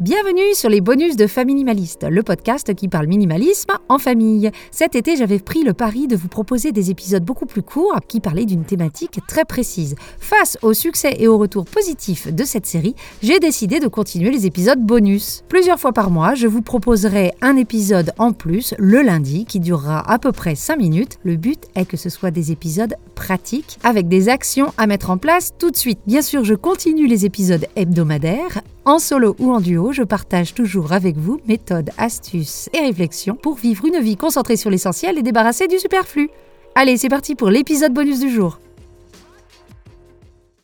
Bienvenue 0.00 0.54
sur 0.54 0.70
les 0.70 0.80
bonus 0.80 1.14
de 1.14 1.26
Faminimaliste, 1.26 2.06
le 2.08 2.22
podcast 2.22 2.74
qui 2.74 2.88
parle 2.88 3.06
minimalisme 3.06 3.72
en 3.90 3.98
famille. 3.98 4.50
Cet 4.70 4.94
été, 4.94 5.14
j'avais 5.14 5.40
pris 5.40 5.62
le 5.62 5.74
pari 5.74 6.06
de 6.06 6.16
vous 6.16 6.28
proposer 6.28 6.72
des 6.72 6.90
épisodes 6.90 7.22
beaucoup 7.22 7.44
plus 7.44 7.60
courts 7.60 7.98
qui 8.08 8.18
parlaient 8.18 8.46
d'une 8.46 8.64
thématique 8.64 9.20
très 9.28 9.44
précise. 9.44 9.96
Face 10.18 10.56
au 10.62 10.72
succès 10.72 11.16
et 11.18 11.28
au 11.28 11.36
retour 11.36 11.66
positif 11.66 12.32
de 12.32 12.44
cette 12.44 12.64
série, 12.64 12.94
j'ai 13.22 13.40
décidé 13.40 13.78
de 13.78 13.88
continuer 13.88 14.30
les 14.30 14.46
épisodes 14.46 14.80
bonus. 14.80 15.44
Plusieurs 15.50 15.78
fois 15.78 15.92
par 15.92 16.10
mois, 16.10 16.34
je 16.34 16.46
vous 16.46 16.62
proposerai 16.62 17.32
un 17.42 17.58
épisode 17.58 18.14
en 18.16 18.32
plus 18.32 18.72
le 18.78 19.02
lundi 19.02 19.44
qui 19.44 19.60
durera 19.60 20.10
à 20.10 20.18
peu 20.18 20.32
près 20.32 20.54
5 20.54 20.78
minutes. 20.78 21.18
Le 21.24 21.36
but 21.36 21.64
est 21.74 21.84
que 21.84 21.98
ce 21.98 22.08
soit 22.08 22.30
des 22.30 22.52
épisodes 22.52 22.94
pratiques 23.14 23.78
avec 23.82 24.08
des 24.08 24.30
actions 24.30 24.72
à 24.78 24.86
mettre 24.86 25.10
en 25.10 25.18
place 25.18 25.50
tout 25.58 25.70
de 25.70 25.76
suite. 25.76 25.98
Bien 26.06 26.22
sûr, 26.22 26.42
je 26.42 26.54
continue 26.54 27.06
les 27.06 27.26
épisodes 27.26 27.66
hebdomadaires 27.76 28.62
en 28.84 28.98
solo 28.98 29.36
ou 29.38 29.52
en 29.52 29.60
duo, 29.60 29.92
je 29.92 30.02
partage 30.02 30.54
toujours 30.54 30.92
avec 30.92 31.16
vous 31.16 31.40
méthodes, 31.46 31.90
astuces 31.98 32.68
et 32.72 32.80
réflexions 32.80 33.34
pour 33.34 33.56
vivre 33.56 33.84
une 33.84 34.00
vie 34.00 34.16
concentrée 34.16 34.56
sur 34.56 34.70
l'essentiel 34.70 35.18
et 35.18 35.22
débarrassée 35.22 35.68
du 35.68 35.78
superflu. 35.78 36.30
Allez, 36.74 36.96
c'est 36.96 37.08
parti 37.08 37.34
pour 37.34 37.50
l'épisode 37.50 37.92
bonus 37.92 38.20
du 38.20 38.30
jour. 38.30 38.58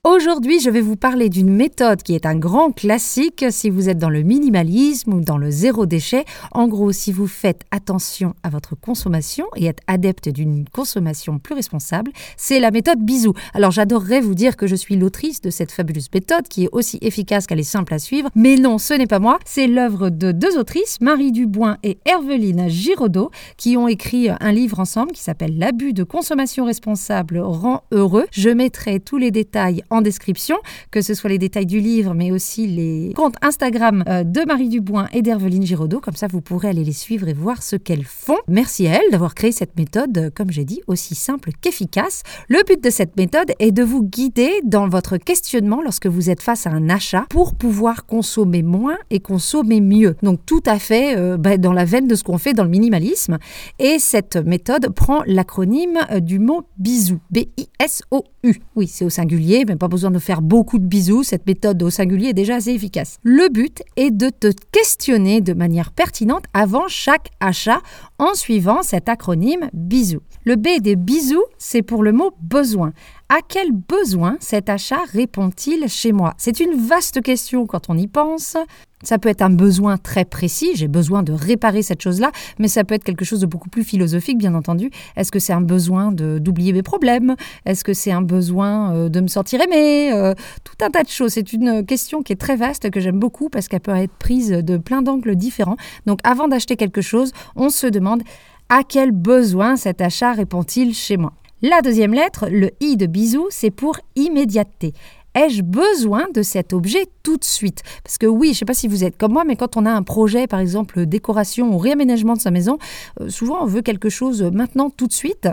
Aujourd'hui, 0.08 0.60
je 0.60 0.70
vais 0.70 0.82
vous 0.82 0.94
parler 0.94 1.28
d'une 1.28 1.52
méthode 1.52 2.00
qui 2.00 2.14
est 2.14 2.26
un 2.26 2.36
grand 2.36 2.70
classique 2.70 3.44
si 3.50 3.70
vous 3.70 3.88
êtes 3.88 3.98
dans 3.98 4.08
le 4.08 4.22
minimalisme 4.22 5.14
ou 5.14 5.20
dans 5.20 5.36
le 5.36 5.50
zéro 5.50 5.84
déchet. 5.84 6.24
En 6.52 6.68
gros, 6.68 6.92
si 6.92 7.10
vous 7.10 7.26
faites 7.26 7.62
attention 7.72 8.36
à 8.44 8.48
votre 8.48 8.76
consommation 8.76 9.46
et 9.56 9.64
êtes 9.64 9.80
adepte 9.88 10.28
d'une 10.28 10.64
consommation 10.68 11.40
plus 11.40 11.56
responsable, 11.56 12.12
c'est 12.36 12.60
la 12.60 12.70
méthode 12.70 13.00
bisou. 13.00 13.32
Alors 13.52 13.72
j'adorerais 13.72 14.20
vous 14.20 14.36
dire 14.36 14.56
que 14.56 14.68
je 14.68 14.76
suis 14.76 14.94
l'autrice 14.94 15.40
de 15.40 15.50
cette 15.50 15.72
fabuleuse 15.72 16.08
méthode 16.14 16.46
qui 16.46 16.66
est 16.66 16.70
aussi 16.70 16.98
efficace 17.00 17.48
qu'elle 17.48 17.58
est 17.58 17.64
simple 17.64 17.92
à 17.92 17.98
suivre, 17.98 18.30
mais 18.36 18.54
non, 18.54 18.78
ce 18.78 18.94
n'est 18.94 19.08
pas 19.08 19.18
moi. 19.18 19.40
C'est 19.44 19.66
l'œuvre 19.66 20.10
de 20.10 20.30
deux 20.30 20.56
autrices, 20.56 21.00
Marie 21.00 21.32
Dubois 21.32 21.78
et 21.82 21.98
Herveline 22.04 22.68
Giraudot, 22.68 23.32
qui 23.56 23.76
ont 23.76 23.88
écrit 23.88 24.28
un 24.38 24.52
livre 24.52 24.78
ensemble 24.78 25.10
qui 25.10 25.22
s'appelle 25.24 25.58
L'abus 25.58 25.94
de 25.94 26.04
consommation 26.04 26.64
responsable 26.64 27.40
rend 27.40 27.82
heureux. 27.90 28.26
Je 28.30 28.50
mettrai 28.50 29.00
tous 29.00 29.16
les 29.16 29.32
détails 29.32 29.82
en 29.95 29.95
description, 30.00 30.56
que 30.90 31.00
ce 31.00 31.14
soit 31.14 31.30
les 31.30 31.38
détails 31.38 31.66
du 31.66 31.80
livre, 31.80 32.14
mais 32.14 32.30
aussi 32.30 32.66
les 32.66 33.12
comptes 33.14 33.36
Instagram 33.42 34.04
euh, 34.08 34.24
de 34.24 34.42
Marie 34.46 34.68
Dubois 34.68 35.08
et 35.12 35.22
d'Herveline 35.22 35.64
Giraudot. 35.64 36.00
Comme 36.00 36.16
ça, 36.16 36.26
vous 36.26 36.40
pourrez 36.40 36.68
aller 36.68 36.84
les 36.84 36.92
suivre 36.92 37.28
et 37.28 37.32
voir 37.32 37.62
ce 37.62 37.76
qu'elles 37.76 38.04
font. 38.04 38.38
Merci 38.48 38.86
à 38.86 38.92
elles 38.92 39.10
d'avoir 39.10 39.34
créé 39.34 39.52
cette 39.52 39.76
méthode, 39.76 40.16
euh, 40.18 40.30
comme 40.34 40.50
j'ai 40.50 40.64
dit, 40.64 40.80
aussi 40.86 41.14
simple 41.14 41.50
qu'efficace. 41.60 42.22
Le 42.48 42.62
but 42.66 42.82
de 42.82 42.90
cette 42.90 43.16
méthode 43.16 43.52
est 43.58 43.72
de 43.72 43.82
vous 43.82 44.02
guider 44.02 44.60
dans 44.64 44.88
votre 44.88 45.16
questionnement 45.16 45.82
lorsque 45.82 46.06
vous 46.06 46.30
êtes 46.30 46.42
face 46.42 46.66
à 46.66 46.70
un 46.70 46.88
achat 46.88 47.26
pour 47.30 47.54
pouvoir 47.54 48.06
consommer 48.06 48.62
moins 48.62 48.98
et 49.10 49.20
consommer 49.20 49.80
mieux. 49.80 50.16
Donc 50.22 50.40
tout 50.46 50.62
à 50.66 50.78
fait 50.78 51.16
euh, 51.16 51.36
bah, 51.36 51.56
dans 51.56 51.72
la 51.72 51.84
veine 51.84 52.08
de 52.08 52.14
ce 52.14 52.24
qu'on 52.24 52.38
fait 52.38 52.52
dans 52.52 52.64
le 52.64 52.70
minimalisme. 52.70 53.38
Et 53.78 53.98
cette 53.98 54.36
méthode 54.36 54.90
prend 54.94 55.22
l'acronyme 55.26 55.98
du 56.20 56.38
mot 56.38 56.62
bisou. 56.78 57.18
B-I-S-O-U. 57.30 58.60
Oui, 58.74 58.86
c'est 58.86 59.04
au 59.04 59.10
singulier, 59.10 59.64
mais 59.66 59.76
pas 59.76 59.85
besoin 59.88 60.10
de 60.10 60.18
faire 60.18 60.42
beaucoup 60.42 60.78
de 60.78 60.86
bisous, 60.86 61.22
cette 61.22 61.46
méthode 61.46 61.82
au 61.82 61.90
singulier 61.90 62.28
est 62.28 62.34
déjà 62.34 62.56
assez 62.56 62.70
efficace. 62.70 63.18
Le 63.22 63.48
but 63.48 63.82
est 63.96 64.10
de 64.10 64.30
te 64.30 64.48
questionner 64.72 65.40
de 65.40 65.52
manière 65.52 65.92
pertinente 65.92 66.44
avant 66.54 66.88
chaque 66.88 67.30
achat 67.40 67.80
en 68.18 68.34
suivant 68.34 68.82
cet 68.82 69.08
acronyme 69.08 69.68
bisous. 69.72 70.22
Le 70.44 70.56
B 70.56 70.80
des 70.80 70.96
bisous, 70.96 71.44
c'est 71.58 71.82
pour 71.82 72.02
le 72.02 72.12
mot 72.12 72.32
besoin. 72.40 72.92
À 73.28 73.38
quel 73.46 73.72
besoin 73.72 74.36
cet 74.38 74.68
achat 74.68 75.00
répond-il 75.12 75.88
chez 75.88 76.12
moi? 76.12 76.34
C'est 76.38 76.60
une 76.60 76.74
vaste 76.74 77.20
question 77.22 77.66
quand 77.66 77.90
on 77.90 77.98
y 77.98 78.06
pense. 78.06 78.56
Ça 79.02 79.18
peut 79.18 79.28
être 79.28 79.42
un 79.42 79.50
besoin 79.50 79.98
très 79.98 80.24
précis, 80.24 80.70
j'ai 80.74 80.86
besoin 80.86 81.24
de 81.24 81.32
réparer 81.32 81.82
cette 81.82 82.00
chose-là, 82.00 82.30
mais 82.60 82.68
ça 82.68 82.84
peut 82.84 82.94
être 82.94 83.02
quelque 83.02 83.24
chose 83.24 83.40
de 83.40 83.46
beaucoup 83.46 83.68
plus 83.68 83.82
philosophique, 83.82 84.38
bien 84.38 84.54
entendu. 84.54 84.90
Est-ce 85.16 85.32
que 85.32 85.40
c'est 85.40 85.52
un 85.52 85.60
besoin 85.60 86.12
d'oublier 86.12 86.72
mes 86.72 86.84
problèmes? 86.84 87.34
Est-ce 87.64 87.82
que 87.82 87.94
c'est 87.94 88.12
un 88.12 88.22
besoin 88.22 88.94
euh, 88.94 89.08
de 89.08 89.20
me 89.20 89.26
sentir 89.26 89.60
aimé 89.60 90.12
euh, 90.12 90.32
Tout 90.62 90.84
un 90.84 90.90
tas 90.90 91.02
de 91.02 91.08
choses. 91.08 91.32
C'est 91.32 91.52
une 91.52 91.84
question 91.84 92.22
qui 92.22 92.32
est 92.32 92.40
très 92.40 92.54
vaste, 92.54 92.90
que 92.90 93.00
j'aime 93.00 93.18
beaucoup, 93.18 93.48
parce 93.48 93.66
qu'elle 93.66 93.80
peut 93.80 93.96
être 93.96 94.14
prise 94.14 94.50
de 94.50 94.76
plein 94.76 95.02
d'angles 95.02 95.34
différents. 95.34 95.76
Donc 96.06 96.20
avant 96.22 96.46
d'acheter 96.46 96.76
quelque 96.76 97.02
chose, 97.02 97.32
on 97.56 97.70
se 97.70 97.88
demande 97.88 98.22
à 98.68 98.82
quel 98.88 99.10
besoin 99.10 99.74
cet 99.74 100.00
achat 100.00 100.32
répond-il 100.32 100.94
chez 100.94 101.16
moi? 101.16 101.32
La 101.68 101.82
deuxième 101.82 102.14
lettre, 102.14 102.48
le 102.48 102.70
i 102.80 102.96
de 102.96 103.06
bisou, 103.06 103.48
c'est 103.50 103.70
pour 103.70 103.98
immédiateté. 104.14 104.92
Ai-je 105.34 105.62
besoin 105.62 106.26
de 106.32 106.42
cet 106.42 106.72
objet 106.72 107.06
tout 107.24 107.36
de 107.36 107.44
suite? 107.44 107.82
Parce 108.04 108.18
que 108.18 108.26
oui, 108.26 108.48
je 108.48 108.50
ne 108.50 108.54
sais 108.58 108.64
pas 108.64 108.74
si 108.74 108.86
vous 108.86 109.02
êtes 109.02 109.16
comme 109.16 109.32
moi, 109.32 109.44
mais 109.44 109.56
quand 109.56 109.76
on 109.76 109.84
a 109.84 109.90
un 109.90 110.02
projet, 110.02 110.46
par 110.46 110.60
exemple 110.60 111.06
décoration 111.06 111.74
ou 111.74 111.78
réaménagement 111.78 112.34
de 112.34 112.40
sa 112.40 112.52
maison, 112.52 112.78
euh, 113.20 113.28
souvent 113.30 113.62
on 113.62 113.66
veut 113.66 113.82
quelque 113.82 114.08
chose 114.08 114.42
maintenant 114.42 114.90
tout 114.90 115.08
de 115.08 115.12
suite. 115.12 115.48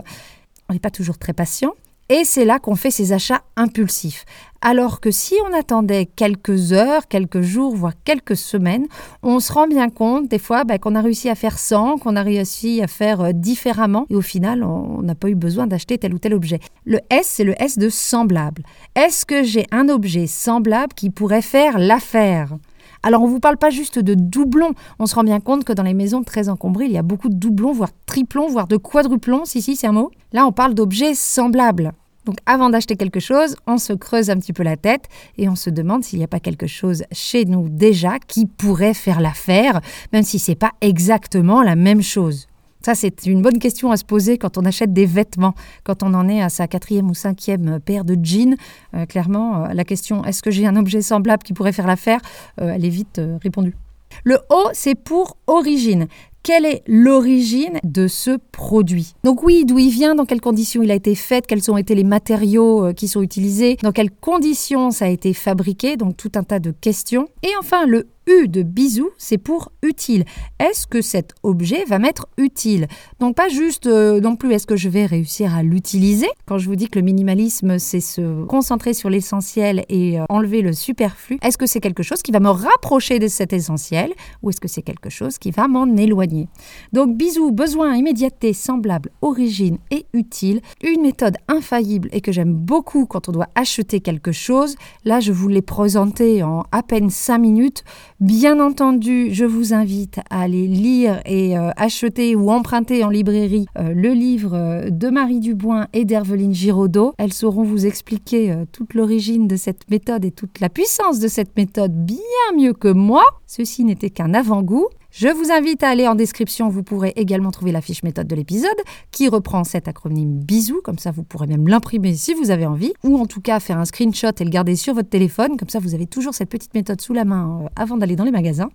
On 0.68 0.72
n'est 0.72 0.78
pas 0.78 0.90
toujours 0.90 1.18
très 1.18 1.32
patient. 1.32 1.74
Et 2.10 2.24
c'est 2.24 2.44
là 2.44 2.58
qu'on 2.58 2.76
fait 2.76 2.90
ces 2.90 3.12
achats 3.12 3.42
impulsifs. 3.56 4.26
Alors 4.60 5.00
que 5.00 5.10
si 5.10 5.34
on 5.46 5.54
attendait 5.54 6.06
quelques 6.06 6.72
heures, 6.72 7.08
quelques 7.08 7.40
jours, 7.40 7.74
voire 7.74 7.92
quelques 8.04 8.36
semaines, 8.36 8.86
on 9.22 9.40
se 9.40 9.52
rend 9.52 9.66
bien 9.66 9.88
compte 9.88 10.28
des 10.28 10.38
fois 10.38 10.64
bah, 10.64 10.78
qu'on 10.78 10.94
a 10.94 11.00
réussi 11.00 11.28
à 11.28 11.34
faire 11.34 11.58
sans, 11.58 11.96
qu'on 11.96 12.16
a 12.16 12.22
réussi 12.22 12.82
à 12.82 12.86
faire 12.86 13.20
euh, 13.20 13.32
différemment, 13.32 14.06
et 14.10 14.16
au 14.16 14.22
final, 14.22 14.64
on 14.64 15.02
n'a 15.02 15.14
pas 15.14 15.28
eu 15.28 15.34
besoin 15.34 15.66
d'acheter 15.66 15.98
tel 15.98 16.14
ou 16.14 16.18
tel 16.18 16.34
objet. 16.34 16.60
Le 16.84 17.00
S, 17.10 17.26
c'est 17.26 17.44
le 17.44 17.54
S 17.60 17.78
de 17.78 17.88
semblable. 17.88 18.62
Est-ce 18.94 19.24
que 19.26 19.42
j'ai 19.42 19.66
un 19.70 19.88
objet 19.88 20.26
semblable 20.26 20.94
qui 20.94 21.10
pourrait 21.10 21.42
faire 21.42 21.78
l'affaire? 21.78 22.56
Alors 23.04 23.20
on 23.20 23.26
ne 23.26 23.30
vous 23.30 23.40
parle 23.40 23.58
pas 23.58 23.68
juste 23.68 23.98
de 23.98 24.14
doublons, 24.14 24.72
on 24.98 25.04
se 25.04 25.14
rend 25.14 25.24
bien 25.24 25.38
compte 25.38 25.64
que 25.64 25.74
dans 25.74 25.82
les 25.82 25.92
maisons 25.92 26.24
très 26.24 26.48
encombrées, 26.48 26.86
il 26.86 26.92
y 26.92 26.96
a 26.96 27.02
beaucoup 27.02 27.28
de 27.28 27.34
doublons, 27.34 27.72
voire 27.72 27.90
triplons, 28.06 28.48
voire 28.48 28.66
de 28.66 28.78
quadruplons, 28.78 29.44
si 29.44 29.60
si 29.60 29.76
c'est 29.76 29.86
un 29.86 29.92
mot. 29.92 30.10
Là 30.32 30.46
on 30.46 30.52
parle 30.52 30.72
d'objets 30.72 31.14
semblables. 31.14 31.92
Donc 32.24 32.38
avant 32.46 32.70
d'acheter 32.70 32.96
quelque 32.96 33.20
chose, 33.20 33.56
on 33.66 33.76
se 33.76 33.92
creuse 33.92 34.30
un 34.30 34.38
petit 34.38 34.54
peu 34.54 34.62
la 34.62 34.78
tête 34.78 35.04
et 35.36 35.50
on 35.50 35.54
se 35.54 35.68
demande 35.68 36.02
s'il 36.02 36.18
n'y 36.18 36.24
a 36.24 36.28
pas 36.28 36.40
quelque 36.40 36.66
chose 36.66 37.04
chez 37.12 37.44
nous 37.44 37.68
déjà 37.68 38.18
qui 38.18 38.46
pourrait 38.46 38.94
faire 38.94 39.20
l'affaire, 39.20 39.82
même 40.14 40.22
si 40.22 40.38
ce 40.38 40.52
n'est 40.52 40.56
pas 40.56 40.72
exactement 40.80 41.62
la 41.62 41.76
même 41.76 42.00
chose. 42.00 42.48
Ça, 42.84 42.94
c'est 42.94 43.24
une 43.24 43.40
bonne 43.40 43.58
question 43.58 43.92
à 43.92 43.96
se 43.96 44.04
poser 44.04 44.36
quand 44.36 44.58
on 44.58 44.64
achète 44.66 44.92
des 44.92 45.06
vêtements, 45.06 45.54
quand 45.84 46.02
on 46.02 46.12
en 46.12 46.28
est 46.28 46.42
à 46.42 46.50
sa 46.50 46.68
quatrième 46.68 47.08
ou 47.08 47.14
cinquième 47.14 47.80
paire 47.80 48.04
de 48.04 48.14
jeans. 48.22 48.56
Euh, 48.92 49.06
clairement, 49.06 49.64
euh, 49.64 49.68
la 49.72 49.84
question 49.84 50.22
est-ce 50.26 50.42
que 50.42 50.50
j'ai 50.50 50.66
un 50.66 50.76
objet 50.76 51.00
semblable 51.00 51.42
qui 51.42 51.54
pourrait 51.54 51.72
faire 51.72 51.86
l'affaire 51.86 52.20
euh, 52.60 52.74
Elle 52.74 52.84
est 52.84 52.90
vite 52.90 53.22
répondue. 53.42 53.74
Le 54.22 54.36
O, 54.50 54.68
c'est 54.74 54.94
pour 54.94 55.38
origine 55.46 56.08
quelle 56.42 56.66
est 56.66 56.82
l'origine 56.86 57.80
de 57.84 58.06
ce 58.06 58.36
produit? 58.52 59.14
Donc 59.24 59.42
oui, 59.42 59.64
d'où 59.64 59.78
il 59.78 59.88
vient, 59.88 60.14
dans 60.14 60.26
quelles 60.26 60.42
conditions 60.42 60.82
il 60.82 60.90
a 60.90 60.94
été 60.94 61.14
fait, 61.14 61.46
quels 61.46 61.70
ont 61.70 61.78
été 61.78 61.94
les 61.94 62.04
matériaux 62.04 62.92
qui 62.92 63.08
sont 63.08 63.22
utilisés, 63.22 63.78
dans 63.82 63.92
quelles 63.92 64.10
conditions 64.10 64.90
ça 64.90 65.06
a 65.06 65.08
été 65.08 65.32
fabriqué, 65.32 65.96
donc 65.96 66.18
tout 66.18 66.32
un 66.34 66.42
tas 66.42 66.58
de 66.58 66.70
questions. 66.70 67.28
Et 67.42 67.48
enfin, 67.58 67.86
le 67.86 68.08
U 68.26 68.48
de 68.48 68.62
bisou, 68.62 69.10
c'est 69.18 69.38
pour 69.38 69.72
utile. 69.82 70.24
Est-ce 70.58 70.86
que 70.86 71.02
cet 71.02 71.34
objet 71.42 71.84
va 71.84 71.98
m'être 71.98 72.28
utile? 72.38 72.88
Donc 73.20 73.36
pas 73.36 73.48
juste 73.48 73.86
euh, 73.86 74.20
non 74.20 74.36
plus 74.36 74.52
est-ce 74.52 74.66
que 74.66 74.76
je 74.76 74.88
vais 74.88 75.06
réussir 75.06 75.54
à 75.54 75.62
l'utiliser? 75.62 76.28
Quand 76.46 76.58
je 76.58 76.68
vous 76.68 76.76
dis 76.76 76.88
que 76.88 76.98
le 76.98 77.04
minimalisme, 77.04 77.78
c'est 77.78 78.00
se 78.00 78.44
concentrer 78.44 78.94
sur 78.94 79.10
l'essentiel 79.10 79.84
et 79.88 80.18
euh, 80.18 80.24
enlever 80.28 80.62
le 80.62 80.72
superflu, 80.72 81.38
est-ce 81.42 81.58
que 81.58 81.66
c'est 81.66 81.80
quelque 81.80 82.02
chose 82.02 82.22
qui 82.22 82.32
va 82.32 82.40
me 82.40 82.48
rapprocher 82.48 83.18
de 83.18 83.28
cet 83.28 83.52
essentiel 83.52 84.12
ou 84.42 84.50
est-ce 84.50 84.60
que 84.60 84.68
c'est 84.68 84.82
quelque 84.82 85.10
chose 85.10 85.38
qui 85.38 85.50
va 85.50 85.68
m'en 85.68 85.86
éloigner? 85.96 86.48
Donc 86.92 87.16
bisou, 87.16 87.50
besoin, 87.50 87.94
immédiateté, 87.94 88.52
semblable, 88.52 89.10
origine 89.22 89.78
et 89.90 90.06
utile, 90.12 90.60
une 90.82 91.02
méthode 91.02 91.36
infaillible 91.48 92.08
et 92.12 92.20
que 92.20 92.32
j'aime 92.32 92.54
beaucoup 92.54 93.06
quand 93.06 93.28
on 93.28 93.32
doit 93.32 93.48
acheter 93.54 94.00
quelque 94.00 94.32
chose. 94.32 94.76
Là, 95.04 95.20
je 95.20 95.32
vous 95.32 95.48
l'ai 95.48 95.62
présenté 95.62 96.42
en 96.42 96.64
à 96.72 96.82
peine 96.82 97.10
5 97.10 97.38
minutes. 97.38 97.84
Bien 98.24 98.58
entendu, 98.58 99.34
je 99.34 99.44
vous 99.44 99.74
invite 99.74 100.18
à 100.30 100.40
aller 100.40 100.66
lire 100.66 101.20
et 101.26 101.58
euh, 101.58 101.72
acheter 101.76 102.34
ou 102.34 102.50
emprunter 102.50 103.04
en 103.04 103.10
librairie 103.10 103.66
euh, 103.76 103.92
le 103.92 104.14
livre 104.14 104.54
euh, 104.54 104.88
de 104.88 105.10
Marie 105.10 105.40
Dubois 105.40 105.88
et 105.92 106.06
d'Herveline 106.06 106.54
Giraudot. 106.54 107.12
Elles 107.18 107.34
sauront 107.34 107.64
vous 107.64 107.84
expliquer 107.84 108.64
toute 108.72 108.94
l'origine 108.94 109.46
de 109.46 109.56
cette 109.56 109.90
méthode 109.90 110.24
et 110.24 110.30
toute 110.30 110.60
la 110.60 110.70
puissance 110.70 111.20
de 111.20 111.28
cette 111.28 111.54
méthode 111.58 111.92
bien 111.92 112.16
mieux 112.56 112.72
que 112.72 112.88
moi. 112.88 113.24
Ceci 113.46 113.84
n'était 113.84 114.08
qu'un 114.08 114.32
avant-goût. 114.32 114.88
Je 115.16 115.28
vous 115.28 115.52
invite 115.52 115.84
à 115.84 115.90
aller 115.90 116.08
en 116.08 116.16
description, 116.16 116.68
vous 116.68 116.82
pourrez 116.82 117.12
également 117.14 117.52
trouver 117.52 117.70
la 117.70 117.80
fiche 117.80 118.02
méthode 118.02 118.26
de 118.26 118.34
l'épisode 118.34 118.74
qui 119.12 119.28
reprend 119.28 119.62
cet 119.62 119.86
acronyme 119.86 120.40
bisous, 120.40 120.80
comme 120.82 120.98
ça 120.98 121.12
vous 121.12 121.22
pourrez 121.22 121.46
même 121.46 121.68
l'imprimer 121.68 122.16
si 122.16 122.34
vous 122.34 122.50
avez 122.50 122.66
envie, 122.66 122.92
ou 123.04 123.16
en 123.16 123.26
tout 123.26 123.40
cas 123.40 123.60
faire 123.60 123.78
un 123.78 123.84
screenshot 123.84 124.32
et 124.36 124.44
le 124.44 124.50
garder 124.50 124.74
sur 124.74 124.92
votre 124.92 125.08
téléphone, 125.08 125.56
comme 125.56 125.68
ça 125.68 125.78
vous 125.78 125.94
avez 125.94 126.06
toujours 126.06 126.34
cette 126.34 126.48
petite 126.48 126.74
méthode 126.74 127.00
sous 127.00 127.12
la 127.12 127.24
main 127.24 127.60
euh, 127.62 127.68
avant 127.76 127.96
d'aller 127.96 128.16
dans 128.16 128.24
les 128.24 128.32
magasins. 128.32 128.70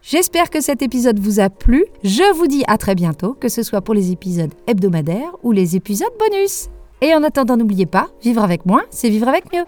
J'espère 0.00 0.48
que 0.48 0.60
cet 0.60 0.80
épisode 0.80 1.18
vous 1.18 1.40
a 1.40 1.50
plu. 1.50 1.84
Je 2.04 2.32
vous 2.36 2.46
dis 2.46 2.62
à 2.68 2.78
très 2.78 2.94
bientôt, 2.94 3.34
que 3.34 3.48
ce 3.48 3.64
soit 3.64 3.80
pour 3.80 3.94
les 3.94 4.12
épisodes 4.12 4.54
hebdomadaires 4.68 5.32
ou 5.42 5.50
les 5.50 5.74
épisodes 5.74 6.12
bonus. 6.20 6.68
Et 7.02 7.12
en 7.16 7.24
attendant, 7.24 7.56
n'oubliez 7.56 7.86
pas, 7.86 8.08
vivre 8.22 8.44
avec 8.44 8.64
moins, 8.64 8.84
c'est 8.90 9.10
vivre 9.10 9.26
avec 9.26 9.52
mieux. 9.52 9.64